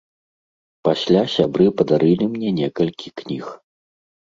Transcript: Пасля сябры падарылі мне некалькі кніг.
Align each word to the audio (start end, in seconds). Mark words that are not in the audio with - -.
Пасля 0.89 1.21
сябры 1.35 1.67
падарылі 1.83 2.25
мне 2.33 2.49
некалькі 2.63 3.15
кніг. 3.23 3.45